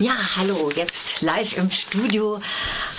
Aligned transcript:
Ja, 0.00 0.14
hallo, 0.38 0.70
jetzt 0.74 1.20
live 1.20 1.58
im 1.58 1.70
Studio 1.70 2.40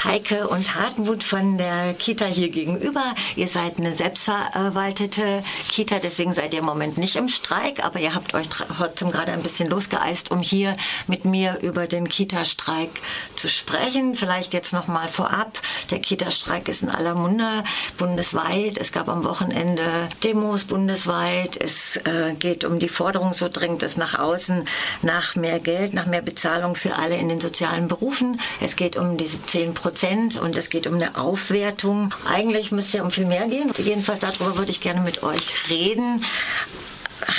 Heike 0.03 0.48
und 0.48 0.75
Hartmut 0.75 1.24
von 1.24 1.58
der 1.58 1.96
Kita 1.96 2.25
hier 2.25 2.50
gegenüber. 2.50 3.16
Ihr 3.35 3.47
seid 3.47 3.79
eine 3.79 3.92
selbstverwaltete 3.92 5.43
Kita, 5.67 5.98
deswegen 5.98 6.32
seid 6.32 6.53
ihr 6.53 6.59
im 6.59 6.66
Moment 6.66 7.00
nicht 7.00 7.16
im 7.16 7.27
Streik, 7.27 7.83
aber 7.83 8.00
ihr 8.00 8.14
habt 8.14 8.36
euch 8.36 8.50
trotzdem 8.50 9.11
gerade 9.11 9.32
ein 9.32 9.41
bisschen 9.41 9.68
losgeeist, 9.68 10.29
um 10.29 10.41
hier 10.41 10.77
mit 11.07 11.25
mir 11.25 11.57
über 11.61 11.88
den 11.88 12.07
Kita-Streik 12.07 12.91
zu 13.36 13.49
sprechen. 13.49 14.13
Vielleicht 14.13 14.54
jetzt 14.54 14.71
noch 14.71 14.88
mal 14.88 15.07
vorab. 15.07 15.59
Der 15.89 15.99
Kita-Streik 15.99 16.68
ist 16.68 16.83
in 16.83 16.89
aller 16.89 17.15
Munde 17.15 17.63
bundesweit. 17.97 18.77
Es 18.77 18.91
gab 18.91 19.09
am 19.09 19.23
Wochenende 19.23 20.07
Demos 20.23 20.65
bundesweit. 20.65 21.57
Es 21.57 21.97
äh, 21.97 22.36
geht 22.38 22.63
um 22.63 22.77
die 22.77 22.89
Forderung, 22.89 23.33
so 23.33 23.49
dringt 23.49 23.81
es 23.81 23.97
nach 23.97 24.20
außen, 24.20 24.68
nach 25.02 25.36
mehr 25.36 25.59
Geld, 25.59 25.95
nach 25.95 26.05
mehr 26.05 26.21
Bezahlung 26.21 26.75
für 26.75 26.90
für 26.91 26.97
alle 26.97 27.15
in 27.17 27.29
den 27.29 27.39
sozialen 27.39 27.87
Berufen. 27.87 28.39
Es 28.59 28.75
geht 28.75 28.97
um 28.97 29.15
diese 29.15 29.41
10 29.45 29.73
Prozent 29.73 30.41
und 30.41 30.57
es 30.57 30.69
geht 30.69 30.87
um 30.87 30.95
eine 30.95 31.15
Aufwertung. 31.18 32.13
Eigentlich 32.30 32.72
müsste 32.72 32.90
es 32.90 32.94
ja 32.94 33.04
um 33.04 33.12
viel 33.12 33.26
mehr 33.26 33.48
gehen. 33.48 33.72
Jedenfalls 33.77 34.20
darüber 34.20 34.58
würde 34.58 34.72
ich 34.72 34.82
gerne 34.82 35.02
mit 35.02 35.23
euch 35.23 35.70
reden. 35.70 36.26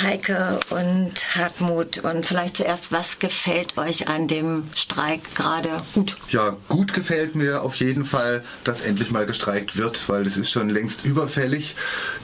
Heike 0.01 0.59
und 0.69 1.35
Hartmut. 1.35 1.99
Und 1.99 2.25
vielleicht 2.25 2.57
zuerst, 2.57 2.91
was 2.91 3.19
gefällt 3.19 3.77
euch 3.77 4.07
an 4.07 4.27
dem 4.27 4.69
Streik 4.75 5.35
gerade 5.35 5.69
gut? 5.93 6.15
Ja, 6.29 6.57
gut 6.69 6.93
gefällt 6.93 7.35
mir 7.35 7.61
auf 7.61 7.75
jeden 7.75 8.05
Fall, 8.05 8.43
dass 8.63 8.81
endlich 8.81 9.11
mal 9.11 9.25
gestreikt 9.25 9.77
wird, 9.77 10.07
weil 10.09 10.25
es 10.25 10.37
ist 10.37 10.51
schon 10.51 10.69
längst 10.69 11.05
überfällig, 11.05 11.75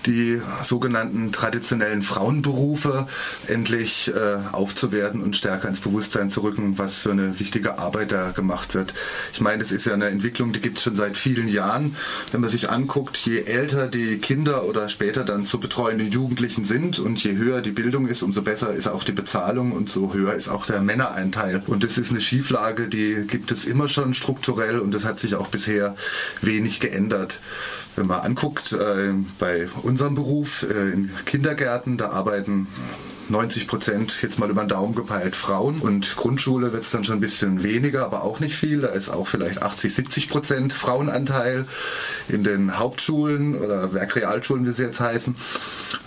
die 0.05 0.41
sogenannten 0.61 1.31
traditionellen 1.31 2.03
Frauenberufe 2.03 3.07
endlich 3.47 4.11
äh, 4.13 4.37
aufzuwerten 4.51 5.21
und 5.21 5.35
stärker 5.35 5.67
ins 5.67 5.81
Bewusstsein 5.81 6.29
zu 6.29 6.41
rücken, 6.41 6.77
was 6.77 6.97
für 6.97 7.11
eine 7.11 7.39
wichtige 7.39 7.77
Arbeit 7.79 8.11
da 8.11 8.31
gemacht 8.31 8.73
wird. 8.73 8.93
Ich 9.33 9.41
meine, 9.41 9.63
es 9.63 9.71
ist 9.71 9.85
ja 9.85 9.93
eine 9.93 10.07
Entwicklung, 10.07 10.53
die 10.53 10.61
gibt 10.61 10.77
es 10.77 10.83
schon 10.83 10.95
seit 10.95 11.17
vielen 11.17 11.47
Jahren. 11.47 11.95
Wenn 12.31 12.41
man 12.41 12.49
sich 12.49 12.69
anguckt, 12.69 13.17
je 13.17 13.41
älter 13.41 13.87
die 13.87 14.17
Kinder 14.17 14.65
oder 14.65 14.89
später 14.89 15.23
dann 15.23 15.45
zu 15.45 15.59
betreuende 15.59 16.03
Jugendlichen 16.03 16.65
sind 16.65 16.99
und 16.99 17.23
je 17.23 17.35
höher 17.35 17.48
höher 17.49 17.61
die 17.61 17.71
Bildung 17.71 18.07
ist, 18.07 18.21
umso 18.21 18.41
besser 18.41 18.73
ist 18.73 18.87
auch 18.87 19.03
die 19.03 19.11
Bezahlung 19.11 19.71
und 19.71 19.89
so 19.89 20.13
höher 20.13 20.33
ist 20.33 20.47
auch 20.47 20.65
der 20.65 20.81
Männereinteil. 20.81 21.63
Und 21.67 21.83
das 21.83 21.97
ist 21.97 22.11
eine 22.11 22.21
Schieflage, 22.21 22.87
die 22.87 23.25
gibt 23.27 23.51
es 23.51 23.65
immer 23.65 23.89
schon 23.89 24.13
strukturell 24.13 24.79
und 24.79 24.91
das 24.91 25.03
hat 25.03 25.19
sich 25.19 25.35
auch 25.35 25.47
bisher 25.47 25.95
wenig 26.41 26.79
geändert. 26.79 27.39
Wenn 27.95 28.07
man 28.07 28.21
anguckt, 28.21 28.71
äh, 28.71 29.13
bei 29.39 29.67
unserem 29.81 30.15
Beruf 30.15 30.65
äh, 30.69 30.91
in 30.91 31.11
Kindergärten, 31.25 31.97
da 31.97 32.09
arbeiten 32.11 32.67
90 33.29 33.67
Prozent, 33.67 34.21
jetzt 34.21 34.39
mal 34.39 34.49
über 34.49 34.63
den 34.63 34.69
Daumen 34.69 34.95
gepeilt, 34.95 35.35
Frauen. 35.35 35.79
Und 35.79 36.15
Grundschule 36.15 36.73
wird 36.73 36.83
es 36.83 36.91
dann 36.91 37.03
schon 37.03 37.15
ein 37.17 37.21
bisschen 37.21 37.63
weniger, 37.63 38.05
aber 38.05 38.23
auch 38.23 38.39
nicht 38.39 38.55
viel. 38.55 38.81
Da 38.81 38.87
ist 38.87 39.09
auch 39.09 39.27
vielleicht 39.27 39.61
80, 39.61 39.93
70 39.93 40.29
Prozent 40.29 40.73
Frauenanteil. 40.73 41.65
In 42.27 42.43
den 42.43 42.77
Hauptschulen 42.77 43.55
oder 43.55 43.93
Werkrealschulen, 43.93 44.65
wie 44.65 44.73
sie 44.73 44.83
jetzt 44.83 44.99
heißen, 44.99 45.35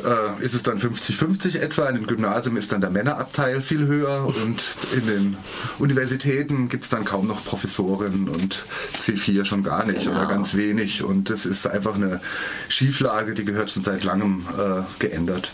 äh, 0.05 0.45
ist 0.45 0.55
es 0.55 0.62
dann 0.62 0.78
50-50 0.78 1.59
etwa. 1.59 1.89
In 1.89 1.97
den 1.97 2.06
Gymnasien 2.06 2.56
ist 2.56 2.73
dann 2.73 2.81
der 2.81 2.91
Männerabteil 2.91 3.62
viel 3.62 3.87
höher 3.87 4.27
und 4.27 4.75
in 4.93 5.06
den 5.06 5.37
Universitäten 5.78 6.69
gibt 6.69 6.84
es 6.84 6.91
dann 6.91 7.05
kaum 7.05 7.27
noch 7.27 7.45
Professorinnen 7.45 8.28
und 8.28 8.65
C4 8.98 9.45
schon 9.45 9.62
gar 9.62 9.84
nicht 9.84 10.05
genau. 10.05 10.17
oder 10.17 10.27
ganz 10.27 10.55
wenig. 10.55 11.03
Und 11.03 11.31
das 11.31 11.47
ist 11.47 11.67
einfach 11.67 11.95
eine 11.95 12.20
Schieflage, 12.69 13.34
die 13.34 13.45
gehört 13.45 13.70
schon 13.70 13.83
seit 13.83 14.05
langem 14.05 14.47
äh, 14.59 14.83
geändert. 14.98 15.53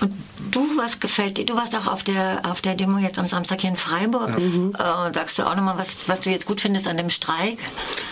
Und 0.00 0.12
du, 0.50 0.76
was 0.76 1.00
gefällt 1.00 1.38
dir? 1.38 1.46
Du 1.46 1.56
warst 1.56 1.74
auch 1.76 1.86
auf 1.86 2.02
der, 2.02 2.40
auf 2.44 2.60
der 2.60 2.74
Demo 2.74 2.98
jetzt 2.98 3.18
am 3.18 3.28
Samstag 3.28 3.60
hier 3.60 3.70
in 3.70 3.76
Freiburg. 3.76 4.30
Ja. 4.30 4.38
Mhm. 4.38 4.74
Äh, 4.74 5.14
sagst 5.14 5.38
du 5.38 5.44
auch 5.44 5.54
nochmal, 5.54 5.78
was, 5.78 5.88
was 6.06 6.20
du 6.20 6.30
jetzt 6.30 6.46
gut 6.46 6.60
findest 6.60 6.88
an 6.88 6.96
dem 6.96 7.10
Streik? 7.10 7.58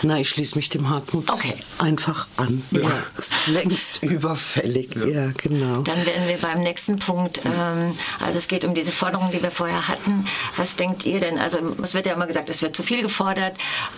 Na, 0.01 0.19
ich 0.19 0.29
schließe 0.29 0.55
mich 0.55 0.69
dem 0.69 0.89
Hartmut 0.89 1.29
okay. 1.31 1.55
einfach 1.77 2.27
an. 2.37 2.63
Ja. 2.71 2.81
ja. 2.81 2.91
Ist 3.17 3.33
längst 3.47 4.03
überfällig. 4.03 4.95
Ja. 4.95 5.05
ja. 5.05 5.31
genau. 5.37 5.81
Dann 5.81 6.05
werden 6.05 6.27
wir 6.27 6.37
beim 6.37 6.59
nächsten 6.61 6.99
Punkt, 6.99 7.41
ähm, 7.45 7.95
also 8.23 8.37
es 8.37 8.47
geht 8.47 8.65
um 8.65 8.73
diese 8.73 8.91
Forderungen, 8.91 9.31
die 9.31 9.41
wir 9.41 9.51
vorher 9.51 9.87
hatten. 9.87 10.25
Was 10.57 10.75
denkt 10.75 11.05
ihr 11.05 11.19
denn? 11.19 11.37
Also 11.37 11.59
es 11.81 11.93
wird 11.93 12.05
ja 12.05 12.13
immer 12.13 12.27
gesagt, 12.27 12.49
es 12.49 12.61
wird 12.61 12.75
zu 12.75 12.83
viel 12.83 13.01
gefordert, 13.01 13.57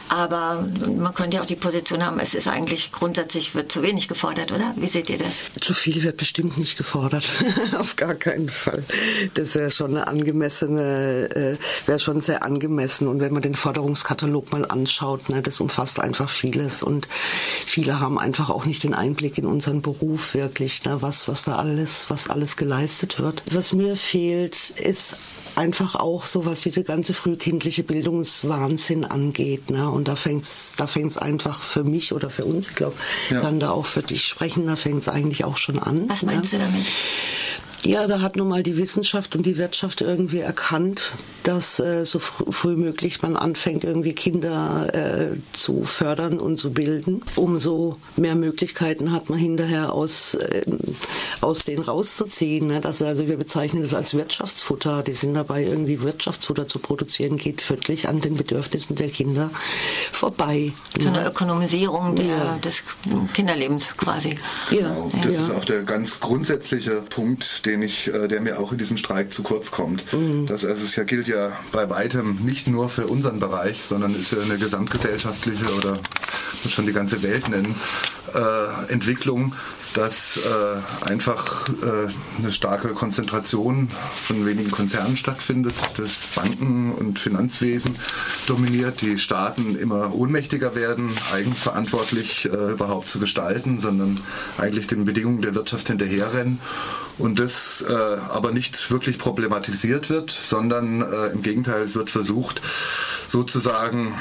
aber 0.10 0.68
man 0.86 1.14
könnte 1.14 1.38
ja 1.38 1.44
auch 1.44 1.48
die 1.48 1.56
Position 1.56 2.04
haben, 2.04 2.20
es 2.20 2.34
ist 2.34 2.48
eigentlich 2.48 2.92
grundsätzlich 2.92 3.56
wird 3.56 3.72
zu 3.72 3.82
wenig 3.84 4.08
gefordert, 4.08 4.52
oder? 4.52 4.74
Wie 4.76 4.88
seht 4.88 5.10
ihr 5.10 5.18
das? 5.18 5.42
Zu 5.60 5.74
viel 5.74 6.04
wird 6.04 6.18
bestimmt 6.18 6.58
nicht 6.58 6.78
gefordert. 6.78 7.32
Auf 7.80 7.96
gar 7.96 8.16
keinen 8.16 8.31
keinen 8.32 8.50
Fall. 8.50 8.84
Das 9.34 9.56
wäre 9.56 9.72
schon 9.72 9.92
eine 9.92 10.08
angemessene, 10.08 11.30
äh, 11.36 11.88
wäre 11.88 12.00
schon 12.00 12.22
sehr 12.22 12.44
angemessen. 12.44 13.08
Und 13.08 13.20
wenn 13.20 13.34
man 13.34 13.42
den 13.42 13.56
Forderungskatalog 13.56 14.52
mal 14.52 14.66
anschaut, 14.66 15.30
ne, 15.30 15.42
das 15.42 15.60
umfasst 15.60 16.00
einfach 16.00 16.30
vieles. 16.30 16.84
Und 16.84 17.08
viele 17.66 18.00
haben 18.00 18.18
einfach 18.18 18.50
auch 18.50 18.66
nicht 18.66 18.84
den 18.84 18.94
Einblick 18.94 19.38
in 19.38 19.46
unseren 19.46 19.82
Beruf 19.82 20.34
wirklich, 20.34 20.84
ne, 20.86 21.02
was, 21.02 21.28
was 21.28 21.44
da 21.44 21.58
alles, 21.58 22.10
was 22.10 22.30
alles 22.30 22.58
geleistet 22.58 23.20
wird. 23.20 23.44
Was 23.52 23.74
mir 23.74 23.96
fehlt, 23.96 24.70
ist 24.72 25.18
einfach 25.56 25.96
auch 25.96 26.26
so, 26.26 26.46
was 26.46 26.62
diese 26.62 26.84
ganze 26.84 27.14
frühkindliche 27.14 27.84
Bildungswahnsinn 27.84 29.06
angeht. 29.06 29.70
Ne? 29.70 29.90
Und 29.90 30.08
da 30.08 30.16
fängt 30.16 30.44
es 30.44 30.76
da 30.78 30.88
fängt's 30.88 31.18
einfach 31.18 31.62
für 31.62 31.84
mich 31.84 32.14
oder 32.14 32.30
für 32.30 32.46
uns, 32.46 32.68
ich 32.68 32.76
glaube, 32.76 32.96
ja. 33.30 33.42
kann 33.42 33.60
da 33.60 33.72
auch 33.72 33.86
für 33.86 34.02
dich 34.02 34.26
sprechen, 34.26 34.68
da 34.68 34.76
fängt 34.76 35.02
es 35.02 35.08
eigentlich 35.08 35.44
auch 35.44 35.58
schon 35.58 35.80
an. 35.80 36.08
Was 36.08 36.24
meinst 36.24 36.54
ne? 36.54 36.60
du 36.60 36.66
damit? 36.66 36.88
Ja, 37.84 38.06
da 38.06 38.22
hat 38.22 38.36
nun 38.36 38.48
mal 38.48 38.62
die 38.62 38.78
Wissenschaft 38.78 39.36
und 39.36 39.44
die 39.44 39.58
Wirtschaft 39.58 40.02
irgendwie 40.02 40.40
erkannt, 40.40 41.12
dass 41.44 41.80
äh, 41.80 42.06
so 42.06 42.20
fr 42.20 42.52
früh 42.52 42.76
möglich 42.76 43.22
man 43.24 43.36
anfängt, 43.36 43.84
irgendwie 43.84 44.14
Kinder 44.14 44.94
äh, 44.94 45.38
zu 45.54 45.84
fördern 45.84 46.40
und 46.40 46.58
zu 46.58 46.72
bilden. 46.74 47.24
Umso 47.36 47.98
mehr 48.16 48.36
Möglichkeiten 48.36 49.12
hat 49.12 49.32
man 49.32 49.40
hinterher 49.40 49.94
aus, 49.94 50.36
äh, 50.36 50.64
aus 51.42 51.66
denen 51.66 51.84
rauszuziehen. 51.84 52.68
Ne? 52.68 52.82
Das, 52.82 53.02
also 53.02 53.28
wir 53.28 53.38
bezeichnen 53.38 53.82
das 53.82 53.96
als 53.96 54.14
Wirtschaftsfutter. 54.14 55.02
Die 55.02 55.14
sind 55.14 55.34
dabei, 55.34 55.64
irgendwie 55.64 56.02
Wirtschaftsfutter 56.02 56.68
zu 56.68 56.78
produzieren, 56.78 57.38
geht 57.38 57.68
wirklich 57.68 58.08
an 58.08 58.22
den 58.22 58.36
Bedürfnissen 58.36 58.96
der 58.96 59.10
Kinder 59.10 59.50
vorbei. 60.12 60.72
So 61.00 61.10
ne? 61.10 61.20
eine 61.20 61.30
Ökonomisierung 61.30 62.16
der, 62.16 62.26
ja. 62.26 62.58
des 62.60 62.84
Kinderlebens 63.34 63.98
quasi. 63.98 64.38
Ja. 64.70 64.78
Genau. 64.82 65.12
Das 65.24 65.34
ja. 65.34 65.42
ist 65.42 65.52
auch 65.52 65.66
der 65.66 65.82
ganz 65.82 66.20
grundsätzliche 66.20 67.02
Punkt, 67.10 67.66
den 67.66 67.71
ich, 67.82 68.14
äh, 68.14 68.28
der 68.28 68.42
mir 68.42 68.60
auch 68.60 68.72
in 68.72 68.78
diesem 68.78 68.98
Streik 68.98 69.34
zu 69.34 69.44
kurz 69.44 69.72
kommt. 69.72 70.12
Mhm. 70.14 70.48
Das, 70.48 70.66
also 70.66 70.84
es 70.84 70.96
ja 70.96 71.04
gilt 71.04 71.28
ja 71.28 71.58
bei 71.72 71.90
weitem 71.90 72.38
nicht 72.44 72.68
nur 72.68 72.90
für 72.90 73.08
unseren 73.08 73.40
Bereich, 73.40 73.84
sondern 73.84 74.16
ist 74.16 74.32
ja 74.32 74.42
eine 74.42 74.58
gesamtgesellschaftliche 74.58 75.66
oder 75.76 76.00
muss 76.64 76.74
schon 76.74 76.86
die 76.86 76.94
ganze 76.94 77.24
Welt 77.24 77.50
nennen, 77.50 77.76
äh, 78.34 78.92
Entwicklung, 78.92 79.54
dass 79.94 80.38
äh, 80.38 81.06
einfach 81.06 81.68
äh, 81.70 82.08
eine 82.40 82.52
starke 82.52 82.90
Konzentration 82.90 83.90
von 83.90 84.46
wenigen 84.46 84.72
Konzernen 84.72 85.18
stattfindet, 85.18 85.76
das 85.98 86.28
Banken- 86.36 86.94
und 86.94 87.20
Finanzwesen 87.20 87.96
dominiert, 88.48 89.02
die 89.02 89.18
Staaten 89.18 89.76
immer 89.76 90.14
ohnmächtiger 90.14 90.76
werden, 90.76 91.10
eigenverantwortlich 91.34 92.46
äh, 92.46 92.72
überhaupt 92.72 93.10
zu 93.10 93.20
gestalten, 93.20 93.80
sondern 93.82 94.22
eigentlich 94.58 94.88
den 94.88 95.06
Bedingungen 95.06 95.42
der 95.42 95.56
Wirtschaft 95.56 95.88
hinterherrennen. 95.88 96.60
Und 97.18 97.40
das 97.40 97.84
äh, 97.88 97.94
aber 97.94 98.52
nicht 98.52 98.90
wirklich 98.90 99.18
problematisiert 99.18 100.10
wird, 100.10 100.32
sondern 100.32 101.02
im 101.34 101.42
Gegenteil, 101.42 101.84
es 101.84 101.96
wird 101.96 102.10
versucht, 102.10 102.62
sozusagen 103.32 104.14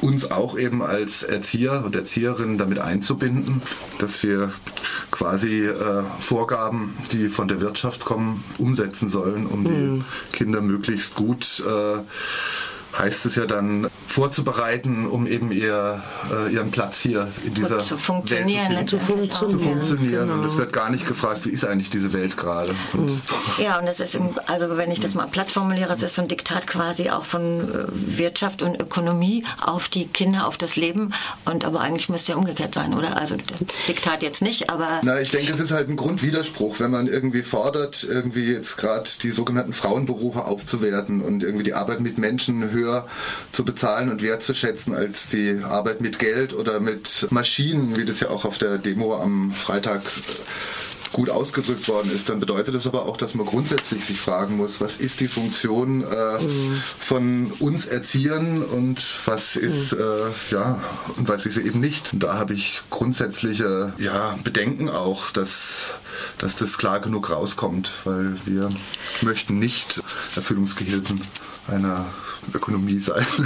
uns 0.00 0.30
auch 0.30 0.56
eben 0.56 0.82
als 0.82 1.24
Erzieher 1.24 1.82
und 1.84 1.96
Erzieherinnen 1.96 2.58
damit 2.58 2.78
einzubinden, 2.78 3.60
dass 3.98 4.22
wir 4.22 4.52
quasi 5.10 5.66
äh, 5.66 6.04
Vorgaben, 6.20 6.94
die 7.10 7.28
von 7.28 7.48
der 7.48 7.60
Wirtschaft 7.60 8.04
kommen, 8.04 8.42
umsetzen 8.58 9.08
sollen, 9.08 9.46
um 9.46 9.64
mhm. 9.64 10.04
die 10.04 10.36
Kinder 10.36 10.60
möglichst 10.60 11.16
gut 11.16 11.60
äh, 11.66 12.02
heißt 12.98 13.26
es 13.26 13.36
ja 13.36 13.46
dann 13.46 13.88
vorzubereiten, 14.06 15.06
um 15.06 15.26
eben 15.26 15.50
ihr, 15.52 16.02
äh, 16.30 16.52
ihren 16.52 16.70
Platz 16.70 17.00
hier 17.00 17.28
in 17.46 17.54
dieser 17.54 17.78
zu 17.80 17.96
funktionieren, 17.96 18.76
Welt 18.76 18.90
zu, 18.90 18.98
finden, 18.98 19.30
zu, 19.30 19.46
zu 19.46 19.58
funktionieren. 19.58 20.28
Genau. 20.28 20.42
Und 20.42 20.44
es 20.44 20.58
wird 20.58 20.72
gar 20.72 20.90
nicht 20.90 21.06
gefragt, 21.08 21.46
wie 21.46 21.50
ist 21.50 21.64
eigentlich 21.64 21.88
diese 21.88 22.12
Welt 22.12 22.36
gerade. 22.36 22.74
Mhm. 22.92 23.22
Ja, 23.58 23.78
und 23.78 23.86
es 23.86 24.00
ist, 24.00 24.14
im, 24.14 24.30
also 24.46 24.76
wenn 24.76 24.90
ich 24.90 25.00
das 25.00 25.14
mal 25.14 25.26
platt 25.26 25.50
formuliere, 25.50 25.92
es 25.94 26.02
ist 26.02 26.14
so 26.14 26.22
ein 26.22 26.28
Diktat 26.28 26.66
quasi 26.66 27.08
auch 27.08 27.24
von 27.24 27.60
äh, 27.60 28.18
Wirtschaft 28.18 28.62
und 28.62 28.78
Ökonomie 28.78 29.44
auf 29.60 29.88
die 29.88 30.06
Kinder, 30.06 30.46
auf 30.46 30.58
das 30.58 30.76
Leben. 30.76 31.14
Und 31.46 31.64
aber 31.64 31.80
eigentlich 31.80 32.10
müsste 32.10 32.32
ja 32.32 32.38
umgekehrt 32.38 32.74
sein, 32.74 32.92
oder? 32.92 33.16
Also 33.16 33.36
Diktat 33.88 34.22
jetzt 34.22 34.42
nicht, 34.42 34.68
aber. 34.68 35.00
Na, 35.02 35.20
ich 35.20 35.30
denke, 35.30 35.52
es 35.52 35.60
ist 35.60 35.70
halt 35.70 35.88
ein 35.88 35.96
Grundwiderspruch, 35.96 36.80
wenn 36.80 36.90
man 36.90 37.06
irgendwie 37.06 37.42
fordert, 37.42 38.04
irgendwie 38.04 38.52
jetzt 38.52 38.76
gerade 38.76 39.08
die 39.22 39.30
sogenannten 39.30 39.72
Frauenberufe 39.72 40.44
aufzuwerten 40.44 41.22
und 41.22 41.42
irgendwie 41.42 41.64
die 41.64 41.74
Arbeit 41.74 42.00
mit 42.00 42.18
Menschen 42.18 42.70
höher 42.70 42.81
höher 42.82 43.06
zu 43.52 43.64
bezahlen 43.64 44.10
und 44.10 44.22
wertzuschätzen 44.22 44.94
als 44.94 45.28
die 45.28 45.60
Arbeit 45.64 46.00
mit 46.00 46.18
Geld 46.18 46.52
oder 46.52 46.80
mit 46.80 47.26
Maschinen, 47.30 47.96
wie 47.96 48.04
das 48.04 48.20
ja 48.20 48.30
auch 48.30 48.44
auf 48.44 48.58
der 48.58 48.78
Demo 48.78 49.16
am 49.16 49.52
Freitag 49.52 50.02
gut 51.12 51.30
ausgedrückt 51.30 51.88
worden 51.88 52.10
ist, 52.14 52.28
dann 52.28 52.40
bedeutet 52.40 52.74
das 52.74 52.86
aber 52.86 53.06
auch, 53.06 53.16
dass 53.16 53.34
man 53.34 53.46
grundsätzlich 53.46 54.04
sich 54.04 54.18
fragen 54.18 54.56
muss, 54.56 54.80
was 54.80 54.96
ist 54.96 55.20
die 55.20 55.28
Funktion 55.28 56.02
äh, 56.02 56.42
mhm. 56.42 56.82
von 56.98 57.52
uns 57.58 57.86
Erziehern 57.86 58.62
und 58.62 59.04
was 59.26 59.56
ist, 59.56 59.92
mhm. 59.92 60.00
äh, 60.00 60.52
ja, 60.54 60.82
und 61.16 61.28
was 61.28 61.46
ist 61.46 61.54
sie 61.54 61.62
eben 61.62 61.80
nicht. 61.80 62.12
Und 62.12 62.22
da 62.22 62.38
habe 62.38 62.54
ich 62.54 62.82
grundsätzliche 62.90 63.92
ja, 63.98 64.38
Bedenken 64.42 64.88
auch, 64.88 65.30
dass 65.30 65.86
dass 66.42 66.56
das 66.56 66.76
klar 66.76 67.00
genug 67.00 67.30
rauskommt, 67.30 67.90
weil 68.04 68.36
wir 68.44 68.68
möchten 69.22 69.58
nicht 69.60 70.02
Erfüllungsgehilfen 70.34 71.20
einer 71.68 72.06
Ökonomie 72.54 72.98
sein. 72.98 73.26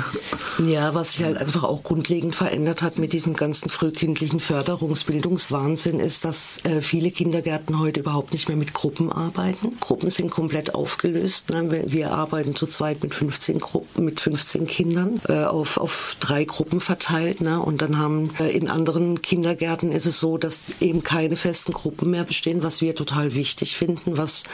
Ja, 0.66 0.94
was 0.94 1.12
sich 1.12 1.22
halt 1.22 1.36
einfach 1.36 1.64
auch 1.64 1.82
grundlegend 1.82 2.34
verändert 2.34 2.80
hat 2.80 2.98
mit 2.98 3.12
diesem 3.12 3.34
ganzen 3.34 3.68
frühkindlichen 3.68 4.40
Förderungsbildungswahnsinn 4.40 6.00
ist, 6.00 6.24
dass 6.24 6.64
äh, 6.64 6.80
viele 6.80 7.10
Kindergärten 7.10 7.78
heute 7.78 8.00
überhaupt 8.00 8.32
nicht 8.32 8.48
mehr 8.48 8.56
mit 8.56 8.72
Gruppen 8.72 9.12
arbeiten. 9.12 9.76
Gruppen 9.80 10.08
sind 10.08 10.30
komplett 10.30 10.74
aufgelöst. 10.74 11.50
Ne? 11.50 11.84
Wir 11.86 12.12
arbeiten 12.12 12.56
zu 12.56 12.66
zweit 12.66 13.02
mit 13.02 13.14
15 13.14 13.58
Gruppen, 13.58 14.06
mit 14.06 14.18
15 14.18 14.66
Kindern 14.66 15.20
äh, 15.28 15.44
auf, 15.44 15.76
auf 15.76 16.16
drei 16.20 16.44
Gruppen 16.44 16.80
verteilt. 16.80 17.42
Ne? 17.42 17.60
Und 17.60 17.82
dann 17.82 17.98
haben 17.98 18.30
äh, 18.38 18.48
in 18.48 18.70
anderen 18.70 19.20
Kindergärten 19.20 19.92
ist 19.92 20.06
es 20.06 20.18
so, 20.18 20.38
dass 20.38 20.72
eben 20.80 21.02
keine 21.02 21.36
festen 21.36 21.72
Gruppen 21.72 22.10
mehr 22.10 22.24
bestehen, 22.24 22.62
was 22.62 22.80
wir 22.80 22.85
total 22.94 23.34
wichtig 23.34 23.76
finden, 23.76 24.16
was 24.16 24.44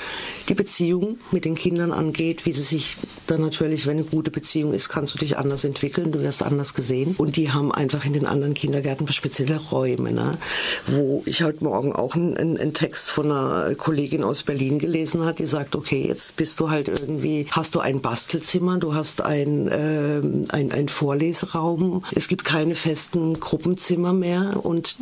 die 0.49 0.55
Beziehung 0.55 1.19
mit 1.31 1.45
den 1.45 1.55
Kindern 1.55 1.93
angeht, 1.93 2.47
wie 2.47 2.53
sie 2.53 2.63
sich 2.63 2.97
dann 3.27 3.41
natürlich, 3.41 3.87
wenn 3.87 3.99
eine 3.99 4.05
gute 4.05 4.31
Beziehung 4.31 4.73
ist, 4.73 4.89
kannst 4.89 5.15
du 5.15 5.19
dich 5.19 5.37
anders 5.39 5.65
entwickeln, 5.65 6.13
du 6.13 6.21
wirst 6.21 6.43
anders 6.43 6.75
gesehen. 6.75 7.15
Und 7.19 7.37
die 7.37 7.51
haben 7.51 7.73
einfach 7.73 8.05
in 8.05 8.13
den 8.13 8.27
anderen 8.27 8.55
Kindergärten 8.55 9.11
spezielle 9.13 9.59
Räume, 9.59 10.13
ne? 10.13 10.39
wo 10.87 11.23
ich 11.27 11.43
heute 11.43 11.65
Morgen 11.65 11.93
auch 11.93 12.15
einen, 12.15 12.37
einen 12.37 12.75
Text 12.75 13.11
von 13.11 13.31
einer 13.31 13.75
Kollegin 13.75 14.25
aus 14.25 14.43
Berlin 14.43 14.79
gelesen 14.79 15.25
hat, 15.25 15.39
die 15.39 15.47
sagt, 15.47 15.77
okay, 15.77 16.07
jetzt 16.07 16.37
bist 16.37 16.59
du 16.61 16.71
halt 16.71 16.89
irgendwie, 16.89 17.47
hast 17.51 17.75
du 17.75 17.81
ein 17.81 18.01
Bastelzimmer, 18.01 18.79
du 18.79 18.95
hast 18.95 19.23
ein, 19.23 19.69
äh, 19.69 20.21
ein 20.51 20.89
Vorleseraum, 20.89 22.05
es 22.15 22.29
gibt 22.29 22.45
keine 22.45 22.75
festen 22.75 23.39
Gruppenzimmer 23.39 24.13
mehr 24.13 24.61
und 24.65 24.97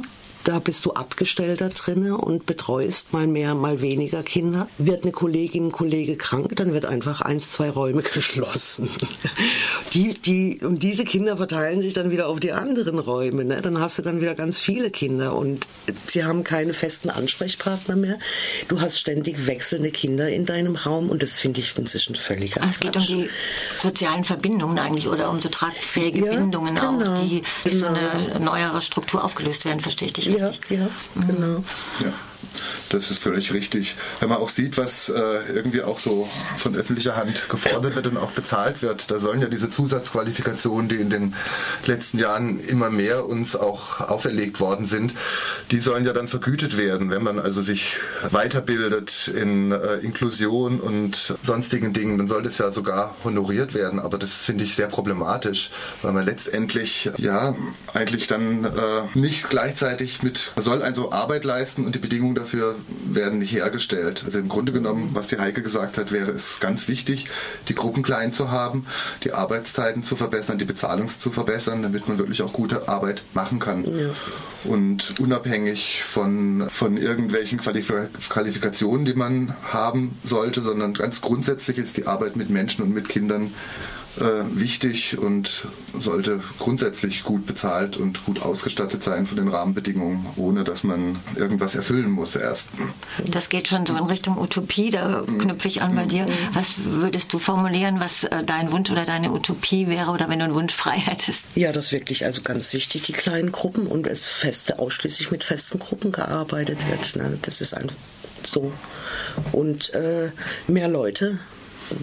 da 0.45 0.59
bist 0.59 0.85
du 0.85 0.93
abgestellt 0.93 1.61
da 1.61 1.69
drinne 1.69 2.17
und 2.17 2.47
betreust 2.47 3.13
mal 3.13 3.27
mehr, 3.27 3.55
mal 3.55 3.81
weniger 3.81 4.23
Kinder. 4.23 4.69
Wird 4.79 5.05
eine 5.05 5.13
Kollegin, 5.13 5.69
ein 5.69 5.73
Kollege 5.73 6.17
krank, 6.17 6.57
dann 6.57 6.73
wird 6.73 6.87
einfach 6.87 7.21
eins, 7.21 7.53
zwei 7.53 7.71
Räume 7.71 8.03
geschlossen. 8.15 8.91
Die, 9.93 10.15
die, 10.15 10.61
und 10.63 10.83
diese 10.83 11.05
Kinder 11.05 11.37
verteilen 11.37 11.83
sich 11.83 11.93
dann 11.93 12.11
wieder 12.11 12.29
auf 12.29 12.41
die 12.41 12.53
anderen 12.53 12.99
Räume. 12.99 13.45
Ne? 13.45 13.61
Dann 13.61 13.81
hast 13.81 13.99
du 13.99 14.03
dann 14.03 14.21
wieder 14.21 14.35
ganz 14.35 14.61
viele 14.61 14.91
Kinder 14.91 15.37
und 15.37 15.67
sie 16.07 16.25
haben 16.25 16.45
keine 16.45 16.73
festen 16.73 17.11
Ansprechpartner 17.11 17.97
mehr. 17.97 18.19
Du 18.69 18.81
hast 18.81 18.99
ständig 18.99 19.47
wechselnde 19.47 19.91
Kinder 19.91 20.29
in 20.29 20.47
deinem 20.47 20.77
Raum 20.77 21.11
und 21.11 21.23
das 21.23 21.33
finde 21.33 21.61
ich 21.61 21.77
inzwischen 21.77 22.15
völlig 22.15 22.57
Es 22.57 22.81
geht 22.81 22.97
um 22.97 23.03
die 23.03 23.29
sozialen 23.77 24.25
Verbindungen 24.25 24.79
eigentlich 24.79 25.09
oder 25.09 25.31
um 25.31 25.41
so 25.41 25.49
tragfähige 25.49 26.25
ja, 26.25 26.33
Bindungen 26.33 26.77
genau, 26.77 27.15
auch, 27.15 27.23
die 27.23 27.43
durch 27.65 27.75
genau. 27.75 27.95
so 27.95 27.95
eine 27.95 28.41
neuere 28.41 28.83
Struktur 28.83 29.23
aufgelöst 29.23 29.65
werden, 29.65 29.81
verstehe 29.81 30.07
ich 30.07 30.13
dich 30.13 30.30
ja, 30.39 30.51
ja, 30.69 30.89
genau. 31.27 31.65
Ja. 32.01 32.13
Das 32.91 33.09
ist 33.09 33.23
völlig 33.23 33.53
richtig. 33.53 33.95
Wenn 34.19 34.31
man 34.31 34.39
auch 34.39 34.49
sieht, 34.49 34.77
was 34.77 35.09
äh, 35.09 35.21
irgendwie 35.55 35.83
auch 35.83 36.01
so 36.01 36.29
von 36.57 36.75
öffentlicher 36.75 37.15
Hand 37.15 37.49
gefordert 37.49 37.95
wird 37.95 38.09
und 38.09 38.17
auch 38.17 38.33
bezahlt 38.33 38.83
wird, 38.83 39.13
da 39.13 39.21
sollen 39.21 39.41
ja 39.41 39.47
diese 39.47 39.71
Zusatzqualifikationen, 39.71 40.89
die 40.89 40.97
in 40.97 41.09
den 41.09 41.35
letzten 41.87 42.19
Jahren 42.19 42.59
immer 42.59 42.91
mehr 42.91 43.27
uns 43.27 43.55
auch 43.55 44.01
auferlegt 44.01 44.59
worden 44.59 44.87
sind, 44.87 45.13
die 45.71 45.79
sollen 45.79 46.05
ja 46.05 46.13
dann 46.13 46.27
vergütet 46.27 46.77
werden, 46.77 47.11
wenn 47.11 47.23
man 47.23 47.39
also 47.39 47.63
sich 47.63 47.99
weiterbildet 48.29 49.29
in 49.29 49.71
äh, 49.71 49.99
Inklusion 49.99 50.81
und 50.81 51.37
sonstigen 51.43 51.93
Dingen, 51.93 52.19
dann 52.19 52.27
soll 52.27 52.43
das 52.43 52.59
ja 52.59 52.73
sogar 52.73 53.15
honoriert 53.23 53.73
werden. 53.73 54.01
Aber 54.01 54.19
das 54.19 54.39
finde 54.39 54.65
ich 54.65 54.75
sehr 54.75 54.89
problematisch, 54.89 55.71
weil 56.03 56.11
man 56.11 56.27
letztendlich 56.27 57.09
ja 57.19 57.55
eigentlich 57.95 58.27
dann 58.27 58.65
äh, 58.65 58.69
nicht 59.15 59.49
gleichzeitig 59.49 60.25
mit, 60.25 60.51
man 60.57 60.65
soll 60.65 60.83
also 60.83 61.13
Arbeit 61.13 61.45
leisten 61.45 61.87
und 61.87 61.95
die 61.95 62.01
Bedingungen 62.01 62.35
dafür 62.35 62.75
werden 63.05 63.39
nicht 63.39 63.53
hergestellt. 63.53 64.23
Also 64.25 64.39
im 64.39 64.49
Grunde 64.49 64.73
genommen, 64.73 65.11
was 65.13 65.29
die 65.29 65.39
Heike 65.39 65.63
gesagt 65.63 65.99
hat, 65.99 66.13
wäre 66.13 66.31
es 66.31 66.61
ganz 66.61 66.89
wichtig, 66.89 67.27
die 67.69 67.75
Gruppen 67.75 68.03
klein 68.03 68.33
zu 68.33 68.51
haben, 68.51 68.87
die 69.25 69.33
Arbeitszeiten 69.33 70.03
zu 70.03 70.17
verbessern, 70.17 70.59
die 70.59 70.65
Bezahlung 70.65 71.09
zu 71.09 71.31
verbessern, 71.31 71.83
damit 71.83 72.09
man 72.09 72.19
wirklich 72.19 72.43
auch 72.43 72.53
gute 72.53 72.89
Arbeit 72.89 73.23
machen 73.35 73.59
kann. 73.59 73.85
Ja. 73.85 74.11
Und 74.65 75.19
unabhängig 75.21 76.03
von, 76.05 76.69
von 76.71 76.97
irgendwelchen 76.97 77.61
Qualif 77.61 77.93
Qualifikationen, 78.29 79.07
die 79.07 79.15
man 79.15 79.55
haben 79.73 80.19
sollte, 80.25 80.61
sondern 80.61 80.95
ganz 80.95 81.21
grundsätzlich 81.21 81.79
ist 81.79 81.97
die 81.97 82.07
Arbeit 82.07 82.37
mit 82.37 82.51
Menschen 82.51 82.83
und 82.83 82.93
mit 82.93 83.09
Kindern 83.09 83.53
wichtig 84.17 85.19
und 85.19 85.67
sollte 85.99 86.41
grundsätzlich 86.59 87.23
gut 87.23 87.47
bezahlt 87.47 87.97
und 87.97 88.25
gut 88.25 88.43
ausgestattet 88.43 89.03
sein 89.03 89.27
von 89.27 89.37
den 89.37 89.49
Rahmenbedingungen, 89.49 90.27
ohne 90.37 90.65
dass 90.65 90.85
man 90.85 91.19
irgendwas 91.37 91.75
erfüllen 91.75 92.11
muss 92.11 92.37
erst. 92.37 92.69
Das 93.27 93.49
geht 93.49 93.69
schon 93.69 93.87
so 93.87 93.97
in 93.97 94.05
Richtung 94.05 94.39
Utopie, 94.39 94.91
da 94.91 95.25
knüpfe 95.39 95.69
ich 95.69 95.83
an 95.83 95.95
bei 95.95 96.05
dir. 96.05 96.27
Was 96.53 96.85
würdest 96.85 97.33
du 97.33 97.39
formulieren, 97.39 98.01
was 98.01 98.25
äh, 98.25 98.43
dein 98.45 98.73
Wunsch 98.73 98.91
oder 98.91 99.05
deine 99.05 99.33
Utopie 99.33 99.89
wäre 99.89 100.11
oder 100.11 100.29
wenn 100.29 100.39
du 100.39 100.47
einen 100.47 100.55
Wunsch 100.55 100.75
frei 100.75 100.99
hättest? 100.99 101.45
Ja, 101.55 101.73
das 101.73 101.87
ist 101.87 101.93
wirklich 101.93 102.25
also 102.25 102.43
ganz 102.43 102.73
wichtig, 102.73 103.03
die 103.03 103.13
kleinen 103.13 103.53
Gruppen 103.53 103.87
und 103.87 104.07
es 104.07 104.27
feste, 104.27 104.79
ausschließlich 104.79 105.31
mit 105.31 105.45
festen 105.45 105.79
Gruppen 105.79 106.13
gearbeitet 106.13 106.79
wird. 106.89 107.17
Ne? 107.17 107.39
Das 107.43 107.61
ist 107.61 107.75
einfach 107.75 107.97
so. 108.45 108.73
Und 109.53 109.93
äh, 109.95 110.31
mehr 110.67 110.89
Leute, 110.89 111.39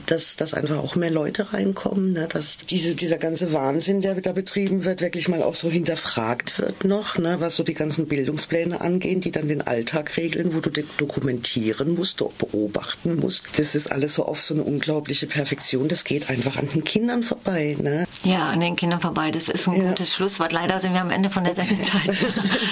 dass, 0.06 0.36
dass 0.36 0.54
einfach 0.54 0.78
auch 0.78 0.96
mehr 0.96 1.12
Leute 1.12 1.54
reinkommen, 1.54 2.14
ne? 2.14 2.28
dass 2.32 2.58
diese, 2.58 2.96
dieser 2.96 3.18
ganze 3.18 3.54
Wahnsinn, 3.54 4.02
der 4.02 4.16
da 4.16 4.32
betrieben 4.32 4.86
wird, 4.86 5.02
wirklich 5.02 5.28
mal 5.28 5.44
auch 5.44 5.56
so 5.56 5.70
hinterfragt 5.70 6.60
wird 6.60 6.84
noch, 6.84 7.18
ne? 7.18 7.38
was 7.40 7.56
so 7.56 7.64
die 7.64 7.74
ganzen 7.74 8.08
Bildungspläne 8.08 8.82
angehen, 8.82 9.22
die 9.22 9.32
dann 9.32 9.48
den 9.48 9.62
Alltag 9.62 10.18
regeln, 10.18 10.54
wo 10.56 10.60
du 10.60 10.70
dokumentieren 10.98 11.96
musst, 11.96 12.18
beobachten 12.38 13.18
musst. 13.18 13.48
Das 13.58 13.76
ist 13.76 13.92
alles 13.92 14.16
so 14.16 14.26
auf 14.26 14.42
so 14.42 14.54
eine 14.54 14.64
unglaubliche 14.64 15.28
Perfektion. 15.28 15.88
Das 15.88 16.04
geht 16.04 16.30
einfach 16.30 16.58
an 16.58 16.70
den 16.74 16.84
Kindern 16.84 17.24
vorbei. 17.24 17.78
Ne? 17.80 18.06
Ja, 18.24 18.50
an 18.50 18.62
den 18.62 18.76
Kindern 18.76 19.00
vorbei. 19.00 19.32
Das 19.32 19.50
ist 19.50 19.68
ein 19.68 19.76
ja. 19.76 19.90
gutes 19.90 20.14
Schlusswort. 20.14 20.52
Leider 20.52 20.80
sind 20.80 20.94
wir 20.94 21.02
am 21.02 21.12
Ende 21.12 21.30
von 21.30 21.44
der 21.44 21.56
Sendezeit. 21.56 22.16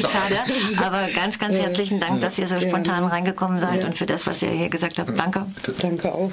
Schade. 0.02 0.38
Aber 0.78 1.08
ganz, 1.14 1.40
ganz 1.40 1.58
herzlichen 1.58 2.00
Dank, 2.00 2.22
dass 2.22 2.38
ihr 2.38 2.48
so 2.48 2.60
spontan 2.60 3.04
reingekommen 3.06 3.60
seid 3.60 3.84
und 3.84 3.98
für 3.98 4.06
das, 4.06 4.28
was 4.28 4.42
ihr 4.42 4.50
hier 4.50 4.70
gesagt 4.70 5.00
habt. 5.00 5.18
Danke. 5.18 5.46
Danke 5.80 6.14
auch. 6.14 6.32